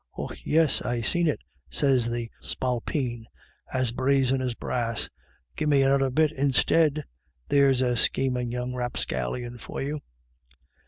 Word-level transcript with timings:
'Och 0.17 0.35
yis, 0.43 0.81
I 0.81 1.01
seen 1.01 1.27
it,' 1.27 1.43
sez 1.69 2.09
the 2.09 2.31
spalpeen, 2.41 3.25
as 3.71 3.91
brazen 3.91 4.41
as 4.41 4.55
brass.' 4.55 5.07
Gimme 5.55 5.83
noder 5.83 6.09
bit 6.09 6.31
instid.' 6.35 7.03
There's 7.51 7.81
a 7.81 7.95
schemin' 7.95 8.49
young 8.49 8.73
rapscallion 8.73 9.59
for 9.59 9.79
you." 9.79 9.99